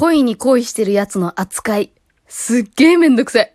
[0.00, 1.90] 恋に恋してるやつの扱い。
[2.28, 3.52] すっげえめんどくさい。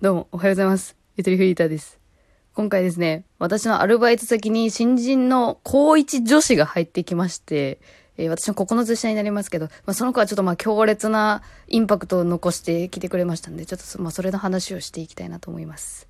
[0.00, 0.96] どうも、おはようございます。
[1.16, 2.00] ゆとりフリーターです。
[2.54, 7.78] 今回ですね、私のアルバイト先に新人の高一女子が入ってきまして、
[8.16, 16.08] えー私の9つ下になりますけど、まあ、その子はちょっとまあ強烈なインパクトを残してきてくれましたんで、ちょっとまあ、それの話をしていきたいなと思います。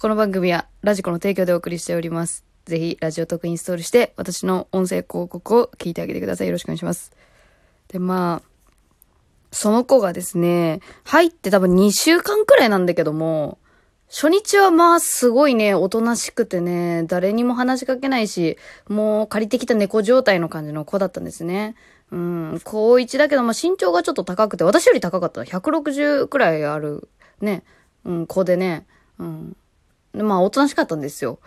[0.00, 2.44] この番組はラジコの提供でお送りしております。
[2.64, 6.48] ぜひ、ラジオトークインストールして、私の音声広告を聞いてあげてください。
[6.48, 7.12] よろしくお願いします。
[7.90, 8.50] で、まあ、
[9.52, 13.58] その子がですね、入って多分2週間くらいなんだけども、
[14.08, 21.76] 初日はまあすごいね、おとなしくてね、誰にも話しかけないし、もう借りてきた猫状態の感じの子だったんですね。
[22.10, 25.42] うん、高1だけど、まあ身長がちょっと高くて、私より高かった。
[25.42, 27.08] 160くらいある、
[27.40, 27.62] ね、
[28.04, 28.86] うん、子でね、
[29.18, 29.56] うん。
[30.12, 31.38] まあおとなしかったんですよ。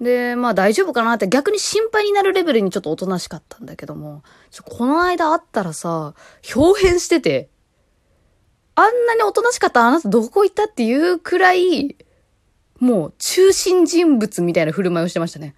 [0.00, 4.22] で、まあ大丈夫かなって逆に心配になるレベルにちょっとおとなしかったんだけども、
[4.64, 6.14] この間会ったらさ、
[6.54, 7.48] 表変してて、
[8.74, 11.96] あんなにおとなしかったあなたどこ行ったっていうくらい、
[12.78, 15.56] もう中心人物みたいな振る舞いをしてましたね。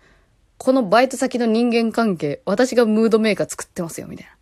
[0.57, 4.33] このバイト先の人間関係、私がムードメーカー作ってますよ、みたいな。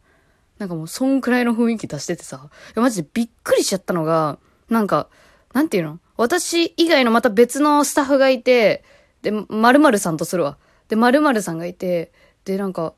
[0.59, 5.09] なんかもう、そんくらいの雰囲気出しててさ、マジでびっくりしちゃったのが、なんか、
[5.55, 5.99] なんていうの？
[6.17, 8.85] 私以外のまた別のスタッフがいて、
[9.31, 10.57] で、〇〇さんとするわ。
[10.89, 12.13] で、〇〇さんがいて、
[12.47, 12.95] で、なんか、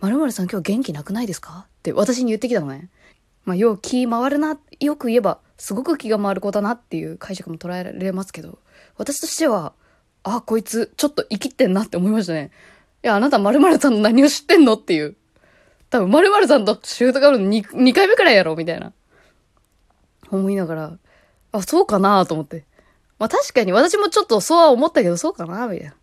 [0.00, 1.66] 〇〇さん今日元気なくないですか？
[1.66, 2.88] って私に言ってきたのね。
[3.44, 8.60] まあ、よう気回るな、よく言えば、すごく気が回る子だなっていう解釈も捉えられますけど、
[8.96, 9.72] 私としては、
[10.22, 12.52] あ、こいつ、ちょっと生きってんなって思いましたね。
[13.02, 15.16] いや、あなた〇〇さんの何を知ってんのっていう。
[15.90, 18.92] 多分、〇〇さんとシュートがあるの 2, 2回目くらいやろみたいな。
[20.30, 20.98] 思いながら、
[21.50, 22.64] あ、そうかなと思って。
[23.22, 25.94] まあ確かに私もちょっとそうは思ったけど、そうかなみたいな。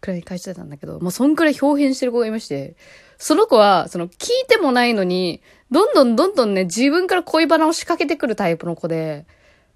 [0.00, 2.76] くらいに返してたんだけど、もうそんくらい表変してる子がいまして、
[3.18, 9.26] その子は、その聞いてもないのに、どんどんどんどんね、自分から恋バナを仕掛けてくるタイプの子で、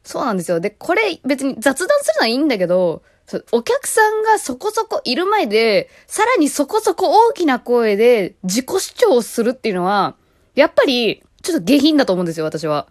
[0.05, 0.61] そうなんですよ。
[0.61, 3.03] で、これ別に雑談するのはいいんだけど、
[3.51, 10.15] お客さんがそこそこいる前で、さらにそこそこ大きな声で自己主張をするっていうのは、
[10.55, 12.87] やっぱり、ちょっと下品だと思うんですよ、私は。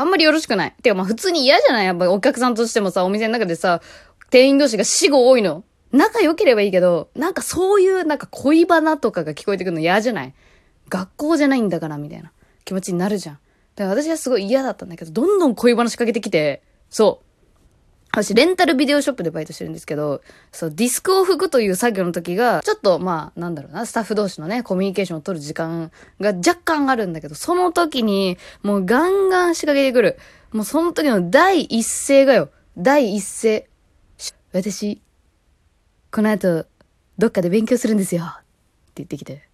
[0.00, 0.74] あんまりよろしくない。
[0.82, 1.84] てかまあ普通に嫌じゃない？
[1.84, 3.80] やっぱお客さんとしてもさ、お店の中でさ、
[4.30, 5.64] 店員同士が死後多いの。
[5.92, 10.34] 仲良ければいいけど、なんかそういうなんか恋バナとかが聞こえてくるの嫌じゃない？
[10.88, 12.32] 学校じゃないんだからみたいな
[12.64, 13.38] 気持ちになるじゃん。
[13.76, 17.29] だから私はすごい嫌だったんだけど、どんどん恋バナ仕掛けてきて、そう。
[18.12, 30.18] 私、レンタルビデオショップでバイトしてるんですけど、そう、ディスクを吹くという作業の時が、ちょっと、まあ、なんだろうな、スタッフ同士のね、コミュニケーションを取る時間が若干あるんだけど、その時に、もうガンガン仕掛けてくる。
[30.52, 33.68] もうその時の第一声がよ、第一声。
[34.52, 35.00] 私、
[36.10, 36.66] この後、
[37.16, 38.24] どっかで勉強するんですよ。
[38.24, 38.42] って
[38.96, 39.48] 言ってきて、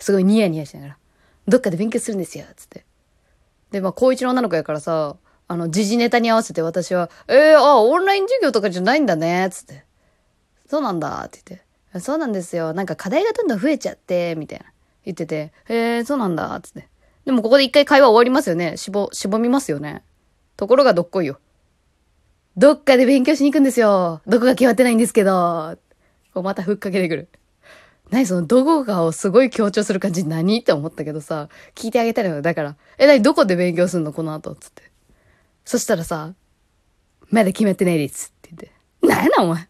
[0.00, 0.98] すごいニヤニヤしながら、
[1.46, 2.46] どっかで勉強するんですよ。
[2.56, 2.84] つって。
[3.70, 5.16] で、まあ、高一の女の子やからさ、
[5.46, 9.84] あの、時事ネタに合わせて私は、えー、あ、オンライン授業とかじゃないんだね、つって。
[10.68, 12.00] そうなんだ、って言って。
[12.00, 12.72] そうなんですよ。
[12.72, 14.64] なんか課題がどんどん増えちゃって、みたいな。
[15.04, 16.88] 言ってて、えー、そうなんだ、つって。
[17.24, 18.76] でもここで一回会話終わりますよね。
[18.76, 20.02] しぼ、しぼみますよね。
[20.56, 21.38] ところがどっこいよ。
[22.56, 24.22] どっかで勉強しに行くんですよ。
[24.26, 25.76] どこが決まってないんですけど。
[26.32, 27.28] こうまたふっかけてくる。
[28.10, 30.24] 何そのどこかをすごい強調する感じ？
[30.26, 30.60] 何？
[30.60, 32.42] って思ったけどさ、聞いてあげたらよ。
[32.42, 33.22] だから、え、何？
[33.22, 34.12] どこで勉強すんの？
[34.12, 34.54] この後。
[34.54, 34.82] つって。
[35.64, 36.34] そしたらさ、
[37.30, 38.72] まだ決めてないですって言って。
[39.06, 39.68] なんやなお前。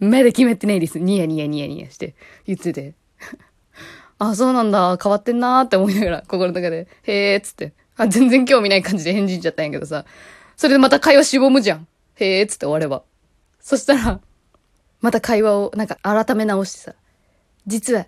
[0.00, 0.98] まだ決めてないです。
[0.98, 2.14] ニヤニヤニヤニヤして
[2.46, 2.94] 言ってて。
[4.18, 4.98] あ、そうなんだ。
[5.00, 7.72] 変わってんなーって思いながら、心の中で、へーっつって。
[7.96, 10.04] あ、全然興味ない感じで返事しちゃったんやけどさ。
[10.56, 11.86] それでまた会話しぼむじゃん。
[12.16, 13.04] へーっつって終われば。
[13.60, 14.20] そしたら、
[15.00, 16.94] また会話をなんか改め直してさ。
[17.66, 18.06] 実は、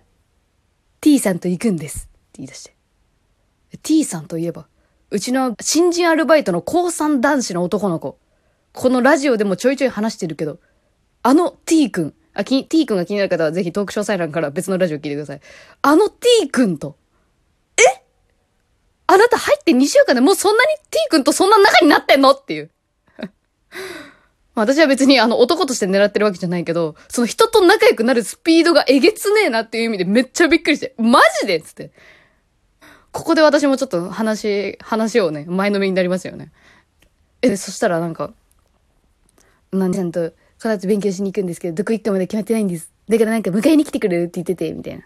[0.99, 1.99] T さんと行くんです。
[1.99, 2.75] って言い出して。
[3.83, 4.67] T さんといえば、
[5.11, 8.17] うちの新人アルバイトの高3男子の男の子。
[8.71, 10.59] このラジオでもちょいちょい話してるけど、
[11.21, 15.41] あの T 君、あ、き T 君が気になる方はぜひトーク詳細欄から別のラジオ聞いてください。
[15.81, 16.95] あの T 君と、
[17.77, 18.03] え？
[19.07, 22.31] あなた入って2週間でもうそんなに T 君とそんな仲になってんの？
[22.31, 22.71] っていう。
[24.55, 31.57] 私は別にあの男として狙ってるわけじゃないけど、その人と仲良くなるスピードがえげつねえなっていう意味でめっちゃびっくりして、マジで？
[31.57, 31.91] っつって。
[33.11, 36.51] ここで私もちょっと話、話をね、前のめりになりますよね。
[37.41, 38.33] え、そしたらなんか、
[39.71, 40.31] なんちゃんと、
[40.61, 42.91] この後勉強しに行くんですけど、どこ行ってもまだ決まってないんです。
[43.09, 45.05] だからなんか迎えに来てくれるって言ってて、みたいな。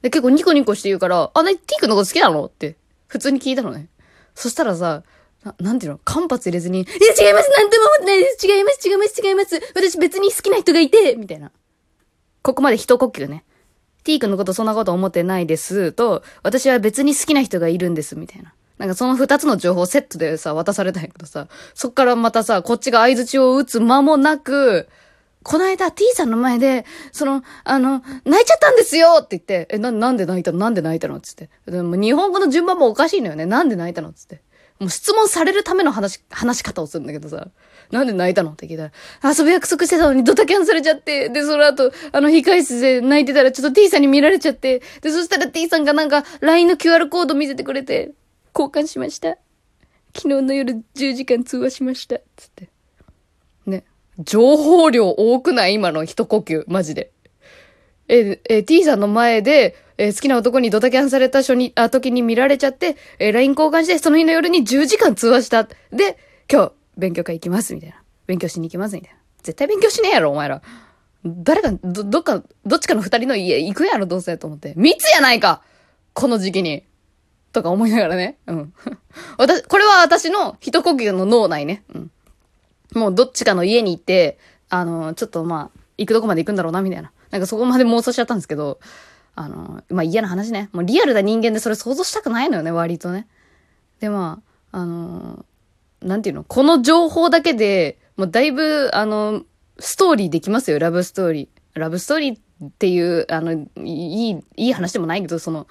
[0.00, 2.76] で、結構ニコニコして言うから、あ、なに、T 君のこと好きなのって、
[3.06, 3.88] 普通に聞いたのね。
[4.34, 5.02] そしたらさ、
[5.44, 5.98] ななんていうの？
[6.04, 11.50] 間髪入れずに、いや、違いますなんとも思ってないです違います違います違います私別に好きな人がいてみたいな。
[12.42, 13.44] ここまで一呼吸ね。
[14.04, 18.52] T 君のことそんなこと思ってないですと、私は別に好きな人がいるんです、みたいな。
[18.78, 24.88] なんかその二つの情報セットでさ、渡されたんやけどさ、そっからまたさ、こっちが合図を打つ間もなく、
[25.44, 30.58] この間 T さんの前で、その、あの、泣いちゃったんですよって言って、え、な、なんで泣いたの？
[30.58, 31.18] なんで泣いたの？
[31.20, 31.50] つって。
[31.66, 33.44] でも日本語の順番もおかしいのよね。
[33.44, 34.12] なんで泣いたの？
[34.12, 34.40] つって。
[34.82, 37.46] もう質問されるための話、話し方をするんだけどさ、
[37.92, 38.90] なんで泣いたのって聞いた
[39.22, 48.10] ら、遊ぶ約束してたのにドタキャンされちゃって、で、その後、あの、控室で泣いてたらちょっと T さんに見られちゃって、で、そしたら T さんがなんか LINE の QR コード見せてくれて、
[48.58, 49.36] 交換しました。
[50.16, 52.16] 昨日の夜10時間通話しました。
[52.36, 52.68] つって。
[53.66, 53.84] ね。
[54.18, 55.74] 情報量多くない？
[55.74, 56.64] 今の一呼吸。
[56.66, 57.12] マジで。
[58.08, 65.62] え、え、T さんの前で、えー、好きな男にドタキャンされた初に、あ、時に見られちゃって、えー、LINE 交換して、その日の夜に10時間通話した。
[65.92, 66.18] で、
[66.50, 68.02] 今日、勉強会行きます、みたいな。
[68.26, 69.16] 勉強しに行きます、みたいな。
[69.44, 70.60] 絶対勉強しねえやろ、お前ら。
[71.24, 74.74] 誰か、ど、どっか、どっちかの二人の家行くやろ、どうせ、と思って。
[74.76, 75.62] 密やないか
[76.14, 76.82] この時期に。
[77.52, 78.38] とか思いながらね。
[78.48, 78.74] うん。
[79.38, 81.84] 私、これは私の一呼吸の脳内ね。
[81.94, 82.10] うん。
[82.94, 84.36] もうどっちかの家に行って、
[84.68, 87.12] あの、ちょっとまあ、行くとこまで行くんだろうな、みたいな。
[87.30, 88.80] なんかそこまで妄想しちゃったんですけど、
[89.34, 90.68] あの、まあ、嫌な話ね。
[90.72, 93.26] もうリアルな人間でそれ想像したくないのよね、割とね。
[94.00, 94.40] で、ま
[94.72, 95.44] あ、あの、
[96.02, 96.44] なんていうの？
[96.44, 99.42] この情報だけで、もうだいぶ、あの、
[99.78, 101.80] ストーリーできますよ、ラブストーリー。
[101.80, 105.66] ラブストーリーっていう、あの、いい、いい話でもないけど、その、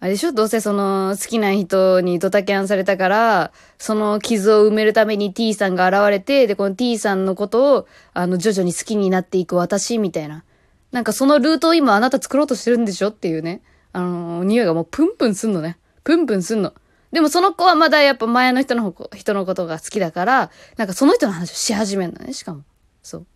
[0.00, 0.32] あれでしょ？
[0.32, 10.42] どうせその、好きな人にドタキャンされたから、その傷を埋めるために T さんが現れて、で、この T さんのことを、あの、徐々に好きになっていく私、みたいな。
[10.92, 13.62] なんかそのルートを今あなた作ろうとしてるんでしょっていうね。
[13.92, 15.78] あのー、匂いがもうプンプンすんのね。
[16.04, 16.74] プンプンすんの。
[17.12, 22.62] でもその子はまだやっぱ前の人の人のことが好きだから、なんかその人の話をし始めるのね、しかも。
[23.02, 23.26] そう。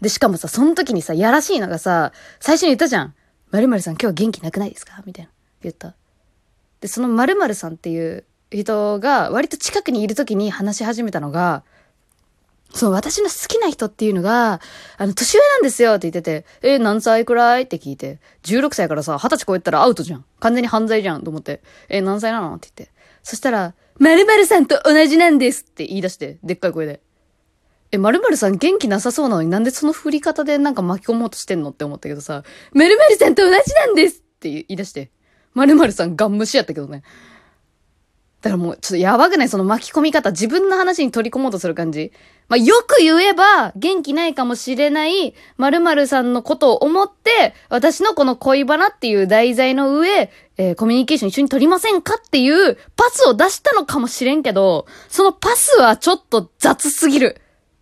[0.00, 3.14] で、しかもさ、その時にさ、やらしいのがさ、最初に言ったじゃん。
[3.50, 5.30] 〇〇さん今日は元気なくないですかみたいな。
[5.62, 5.94] 言った。
[6.80, 11.64] で、その〇〇さんっていう人が割と近くにいる時に話し始めたのが、
[12.72, 14.60] そう、私の好きな人っていうのが、
[14.96, 20.24] あの、年上なんですよって言ってて、え何歳くらいって聞いて、16歳からさ、20歳超えたらアウトじゃん。
[20.38, 22.94] 完全に犯罪じゃんと思って、え何歳なのって言って。
[23.22, 27.00] そしたら、〇〇さんと同じなんですって言い出して、でっかい声で。
[27.92, 35.10] え、〇〇さん元気なさそうなのになんでその振り方でなんか巻き込もうとしてんのって思ったけどさ、〇〇さんと同じなんですって言い出して。
[35.54, 37.02] 〇〇さんガン無視やったけどね。
[38.42, 39.48] だからもう、ちょっとやばくない？
[39.48, 40.30] その巻き込み方。
[40.30, 42.12] 自分の話に取り込もうとする感じ。
[42.48, 57.36] まあ、よく言えば、元気ないかもしれない、〇〇さんのことを思って、私のこの恋バナっていう題材の上、えー、コミュニケーション一緒に取りませんかっていうパスを出したのかもしれんけど、そのパスはちょっと雑すぎる。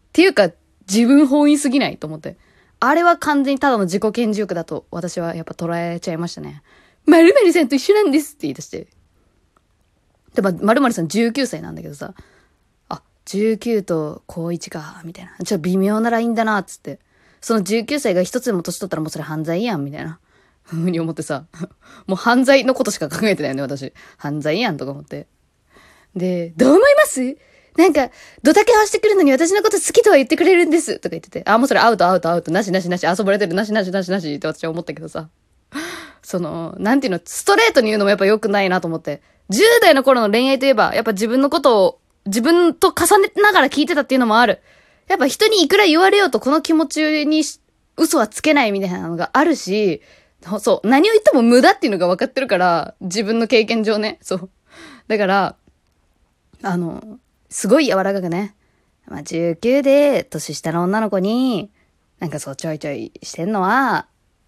[0.09, 0.51] っていうか、
[0.89, 2.37] 自分本位すぎないと思って。
[2.81, 6.63] あれは完全にただの自己顕示欲だと私はやっぱ捉えちゃいましたね。
[7.07, 8.87] 〇〇さんと一緒なんですって言い出して。
[10.35, 12.15] で、ま、〇〇さん19歳なんだけどさ、
[12.89, 15.33] あ、19と高1か、みたいな。
[15.45, 16.99] ちょ微妙なラインだな、っつって。
[17.41, 20.19] その19歳が一つでも年取ったらもうそれ犯罪やん、みたいな。
[20.65, 21.47] ふうに思ってさ、
[22.07, 23.93] もう犯罪のことしか考えてないよね、私。
[24.17, 25.27] 犯罪やん、とか思って。
[26.15, 27.37] で、どう思います？
[27.77, 28.11] なんか、
[28.43, 35.29] ドタキャンしてくるのに私のこと好きとは言ってくれるんですとか言ってて、あ、もうそれアウトアウトアウト、なしなしなし、遊ばれてる、なしなしなしなしって私は思ったけどさ。
[36.23, 39.23] その、なんていうの、ストレートに言うのもやっぱ良くないなと思って。
[39.51, 44.61] 10代の頃の恋愛といえば、やっぱ自分のことを自分と重ねながら聞いてたっていうのもある。
[45.09, 47.43] やっぱ人にいくら言われようとこの気持ちに
[47.97, 50.03] 嘘はつけないみたいなのがあるし、
[50.61, 54.51] そう、何を言っても無駄っていうのが分かってるから、自分の経験上ね、そう。
[55.09, 55.57] だから、
[56.63, 58.55] あの、すごい柔らかくね、
[59.07, 61.71] まあ、19で年下の女の子に、
[62.21, 64.07] なんかそうちょいちょいしてんのは、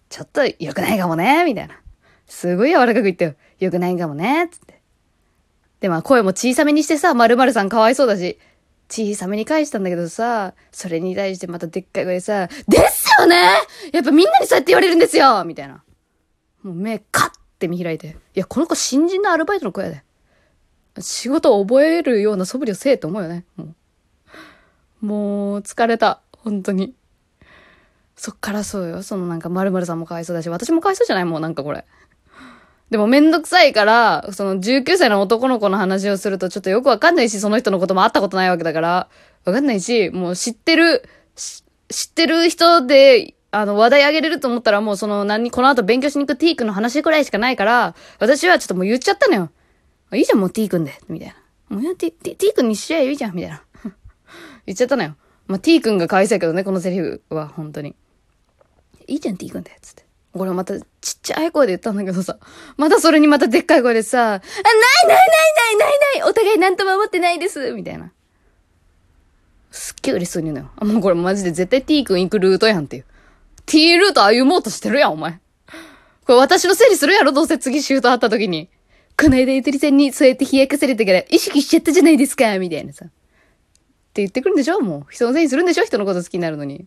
[0.09, 1.79] ちょっと良くないかもね、みたいな。
[2.27, 3.35] すごい柔らかく言ってよ。
[3.59, 4.80] 良くないかもね、つって。
[5.81, 8.39] で、まあ声も小さめにしてさ、〇〇さんかわいそうだし、
[8.89, 13.35] 小さめに返したんだけどさ、それに対してまたでっかい声でさ、ですよね
[13.91, 15.83] やっぱみんなにそうやって言われるんですよみたいな。
[16.63, 18.17] もう目カッて見開いて。
[18.35, 20.03] いや、この子新人のアルバイトの子やで。
[20.99, 23.45] 仕事を覚えるような素振りをせえと思うよね。
[23.55, 23.73] も
[25.01, 26.21] う、もう疲れた。
[26.33, 26.93] 本当に。
[28.15, 29.01] そっからそうよ。
[29.01, 31.25] そのなんか〇〇さんもかわいそうだし、私もかわいそうじゃない？
[31.25, 31.85] もうなんかこれ。
[32.91, 39.07] でもめんどくさいから、その19歳の男の子の話をするとちょっとよくわかんないし、その人のことも会ったことないわけだから、
[39.45, 41.03] わかんないし、もう知ってる、
[41.35, 49.51] 知ってる人で、あの、話題あげれると思ったらもうその何、この後勉強しに行く T 君の話くらいしかないから、私はちょっともう言っちゃったのよ。
[50.13, 51.77] いいじゃん、もう T 君で、みたいな。
[51.77, 53.63] もう T, T, T 君にしちゃえばいいじゃん、みたいな。
[54.67, 55.15] 言っちゃったのよ。
[55.47, 57.95] まあ、T 君が可愛そうやけどね、このセリフは、本当に。
[59.07, 60.10] いいじゃん、T 君で、つって。
[60.33, 60.85] これまたちっ
[61.21, 62.37] ちゃい声で言ったんだけどさ、
[62.77, 64.47] またそれにまたでっかい声でさ、あ、ないない
[65.07, 68.11] ないないないないお互いなんとも思ってないですみたいな。
[69.71, 70.71] すっげえ嬉しそうに言うのよ。
[70.77, 73.05] あ、もうこれマジで絶対 T 君行くルートやんっていう。
[73.65, 75.39] T ルート歩もうとしてるやん、お前。
[76.25, 78.69] これ私のせいにするやろ、どうせ次シュートあった時に。
[79.19, 83.05] この間ゆとりさんにそうやって冷やかされたから意識しちゃったじゃないですか、みたいなさ。
[83.05, 83.09] っ
[84.13, 85.05] て言ってくるんでしょもう。
[85.09, 86.85] 人のせいにするんでしょ人のこと好きになるのに。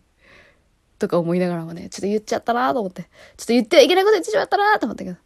[0.99, 3.03] とか思いながらもね、ちょっと言っちゃったなと思って。
[3.03, 3.09] ちょ
[3.43, 5.17] っと言ってはいけないこと言ってしまったなと思ったけど。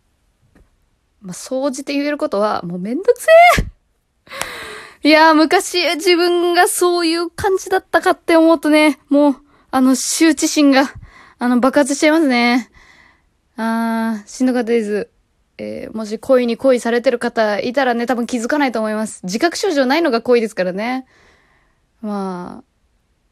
[1.21, 3.27] まあ、総じて言えることは、もうめんどくせ
[5.03, 9.35] えいやー、昔自分がそういう感じだったかって思うとね、もう、
[9.71, 10.93] あの、羞恥心が、
[11.37, 12.69] あの、爆発しちゃいますね。
[13.55, 15.09] あー、しんどかったです。
[15.57, 19.21] えー、もし恋に恋されてる方いたらね、多分気づかないと思います。
[19.23, 21.05] 自覚症状ないのが恋ですからね。
[22.01, 22.63] まあ、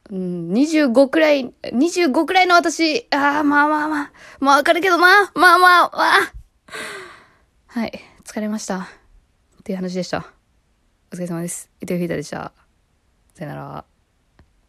[0.10, 6.34] うん、25くらい、25くらいの私、ああ、まあまあまあ、まあわかるけどな、まあまあ、まあ。
[7.68, 7.92] はい、
[8.24, 8.80] 疲れました。
[8.80, 10.26] っていう話でした。
[11.12, 11.70] お疲れ様です。
[11.82, 12.54] 伊藤フィータでした。
[13.34, 13.97] さよなら。